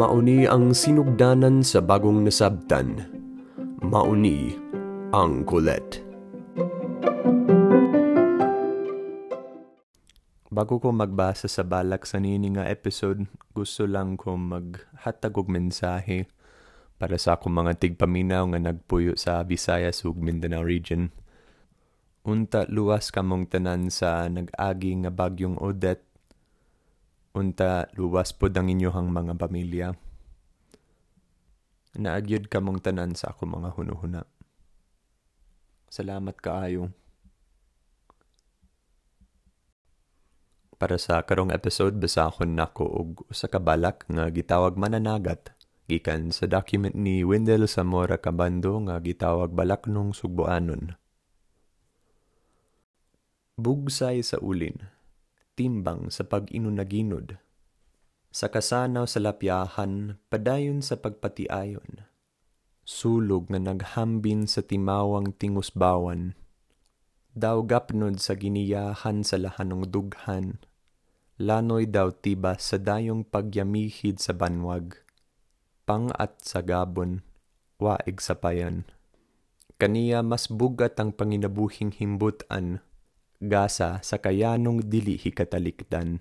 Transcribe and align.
Mauni 0.00 0.48
ang 0.48 0.72
sinugdanan 0.72 1.60
sa 1.60 1.84
bagong 1.84 2.24
nasabtan. 2.24 3.04
Mauni 3.84 4.56
ang 5.12 5.44
kulet. 5.44 6.00
Bago 10.48 10.80
ko 10.80 10.88
magbasa 10.88 11.44
sa 11.44 11.60
balak 11.60 12.08
sa 12.08 12.16
nini 12.16 12.56
nga 12.56 12.64
episode, 12.64 13.28
gusto 13.52 13.84
lang 13.84 14.16
ko 14.16 14.40
maghatag 14.40 15.36
og 15.36 15.52
mensahe 15.52 16.32
para 16.96 17.20
sa 17.20 17.36
akong 17.36 17.52
mga 17.52 17.76
tigpaminaw 17.76 18.48
nga 18.56 18.72
nagpuyo 18.72 19.20
sa 19.20 19.44
Visayas 19.44 20.00
ug 20.08 20.16
Mindanao 20.16 20.64
region. 20.64 21.12
Unta 22.20 22.68
luwas 22.68 23.08
kamong 23.08 23.48
tanan 23.48 23.88
sa 23.88 24.28
nag-agi 24.28 24.92
nga 25.00 25.08
bagyong 25.08 25.56
Odette. 25.56 26.04
Unta 27.32 27.88
luwas 27.96 28.36
pod 28.36 28.52
ang 28.60 28.68
inyohang 28.68 29.08
mga 29.08 29.40
pamilya. 29.40 29.88
Naagyod 31.96 32.52
kamong 32.52 32.84
tanan 32.84 33.16
sa 33.16 33.32
akong 33.32 33.56
mga 33.56 33.72
hunuhuna. 33.72 34.22
Salamat 35.88 36.36
kaayo. 36.36 36.92
Para 40.76 41.00
sa 41.00 41.24
karong 41.24 41.56
episode, 41.56 41.96
basahon 41.96 42.52
nako 42.52 42.84
og 42.84 43.10
usa 43.32 43.48
ka 43.48 43.60
balak 43.60 44.04
nga 44.12 44.28
gitawag 44.28 44.76
mananagat 44.76 45.56
gikan 45.88 46.30
sa 46.30 46.46
document 46.46 46.94
ni 46.94 47.24
Wendell 47.26 47.66
Zamora 47.66 48.20
Cabando 48.20 48.76
nga 48.86 49.00
gitawag 49.00 49.50
balak 49.56 49.88
nung 49.88 50.12
sugboanon. 50.14 50.99
Bugsay 53.60 54.24
sa 54.24 54.40
ulin, 54.40 54.88
timbang 55.52 56.08
sa 56.08 56.24
pag-inunaginod. 56.24 57.36
Sa 58.32 58.48
kasanaw 58.48 59.04
sa 59.04 59.20
lapyahan, 59.20 60.16
padayon 60.32 60.80
sa 60.80 60.96
pagpatiayon. 60.96 62.08
Sulog 62.88 63.52
na 63.52 63.60
naghambin 63.60 64.48
sa 64.48 64.64
timawang 64.64 65.36
tingusbawan. 65.36 66.32
Daw 67.36 67.60
gapnod 67.68 68.16
sa 68.16 68.32
giniyahan 68.32 69.28
sa 69.28 69.36
lahanong 69.36 69.92
dughan. 69.92 70.56
Lanoy 71.36 71.84
daw 71.84 72.16
tiba 72.16 72.56
sa 72.56 72.80
dayong 72.80 73.28
pagyamihid 73.28 74.24
sa 74.24 74.32
banwag. 74.32 74.96
Pang 75.84 76.08
at 76.16 76.40
sa 76.40 76.64
gabon, 76.64 77.20
waig 77.76 78.24
sa 78.24 78.40
payan. 78.40 78.88
Kaniya 79.76 80.24
mas 80.24 80.48
bugat 80.48 80.96
ang 80.96 81.12
panginabuhing 81.12 81.92
himbutan 81.92 82.80
gasa 83.40 84.04
sa 84.04 84.20
kayanong 84.20 84.84
dili 84.84 85.16
hikatalikdan. 85.16 86.20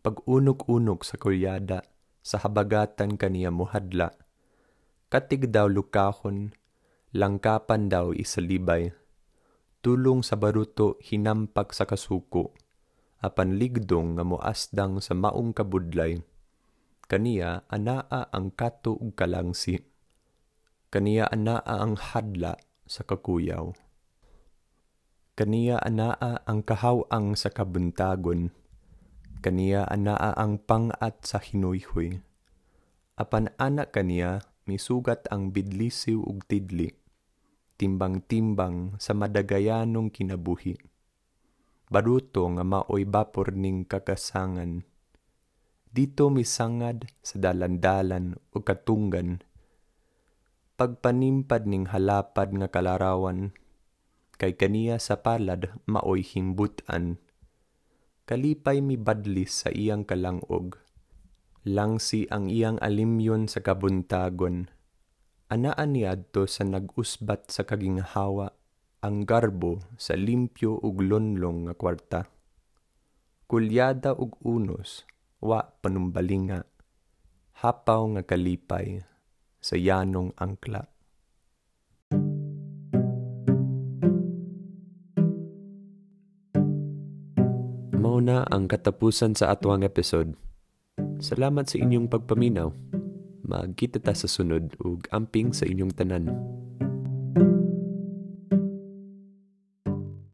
Pag-unok-unok 0.00 1.04
sa 1.04 1.20
kuryada, 1.20 1.84
sa 2.24 2.40
habagatan 2.40 3.20
kaniya 3.20 3.52
muhadla, 3.52 4.16
katig 5.12 5.52
daw 5.52 5.68
lukahon, 5.68 6.56
langkapan 7.12 7.92
daw 7.92 8.16
isalibay, 8.16 8.88
tulong 9.84 10.24
sa 10.24 10.40
baruto 10.40 10.96
hinampak 11.04 11.76
sa 11.76 11.84
kasuko, 11.84 12.56
apan 13.20 13.60
ligdong 13.60 14.16
nga 14.16 14.24
muasdang 14.24 15.04
sa 15.04 15.12
maong 15.12 15.52
kabudlay, 15.52 16.24
kaniya 17.04 17.68
anaa 17.68 18.32
ang 18.32 18.48
kato 18.56 18.96
ug 18.96 19.12
kalangsi, 19.12 19.76
kaniya 20.88 21.28
anaa 21.28 21.68
ang 21.68 22.00
hadla 22.00 22.56
sa 22.88 23.04
kakuyaw. 23.04 23.87
Kaniya 25.38 25.78
anaa 25.78 26.42
ang 26.50 26.66
kahawang 26.66 27.38
sa 27.38 27.54
kabuntagon. 27.54 28.50
Kaniya 29.38 29.86
anaa 29.86 30.34
ang 30.34 30.58
pangat 30.58 31.22
sa 31.22 31.38
hinuyhoy. 31.38 32.18
Apan 33.14 33.54
anak 33.54 33.94
kaniya 33.94 34.42
misugat 34.66 35.30
ang 35.30 35.54
bidlisiw 35.54 36.18
ug 36.26 36.42
tidli. 36.50 36.90
Timbang-timbang 37.78 38.98
sa 38.98 39.14
madagayanong 39.14 40.10
kinabuhi. 40.10 40.74
Baruto 41.86 42.42
nga 42.58 42.66
maoy 42.66 43.06
bapor 43.06 43.54
ning 43.54 43.86
kakasangan. 43.86 44.82
Dito 45.86 46.34
misangad 46.34 47.06
sa 47.22 47.38
dalandalan 47.38 48.42
o 48.50 48.66
katunggan. 48.66 49.38
Pagpanimpad 50.74 51.62
ning 51.70 51.86
halapad 51.86 52.50
nga 52.58 52.66
kalarawan 52.66 53.54
kay 54.38 54.54
kaniya 54.54 55.02
sa 55.02 55.18
palad 55.20 55.74
maoy 55.90 56.22
himbutan. 56.22 57.18
Kalipay 58.24 58.78
mi 58.78 58.94
badlis 58.94 59.66
sa 59.66 59.74
iyang 59.74 60.06
kalangog. 60.06 60.78
Langsi 61.66 62.24
ang 62.30 62.46
iyang 62.46 62.78
alimyon 62.78 63.50
sa 63.50 63.60
kabuntagon. 63.60 64.70
Anaan 65.50 65.96
ni 65.96 66.06
adto 66.06 66.46
sa 66.46 66.62
nag-usbat 66.62 67.50
sa 67.50 67.66
kaginghawa 67.66 68.52
ang 68.98 69.22
garbo 69.24 69.78
sa 69.94 70.18
limpyo 70.18 70.74
ug 70.76 71.02
lonlong 71.02 71.70
nga 71.70 71.74
kwarta. 71.74 72.20
Kulyada 73.48 74.12
ug 74.12 74.36
unos, 74.44 75.08
wa 75.40 75.64
panumbalinga, 75.64 76.68
hapaw 77.64 78.02
nga 78.18 78.22
kalipay 78.28 79.00
sa 79.62 79.78
yanong 79.78 80.36
angkla. 80.36 80.97
Na 88.28 88.44
ang 88.52 88.68
katapusan 88.68 89.32
sa 89.32 89.56
atuang 89.56 89.80
episode. 89.80 90.36
Salamat 91.16 91.64
sa 91.64 91.80
inyong 91.80 92.12
pagpaminaw. 92.12 92.68
Magkita 93.48 94.04
ta 94.04 94.12
sa 94.12 94.28
sunod 94.28 94.76
ug 94.84 95.08
amping 95.08 95.56
sa 95.56 95.64
inyong 95.64 95.96
tanan. 95.96 96.28